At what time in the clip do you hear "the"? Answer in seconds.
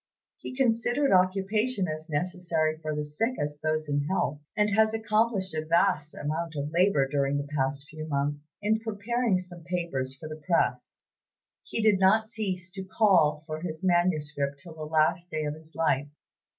2.95-3.03, 7.37-7.47, 10.27-10.41, 14.73-14.85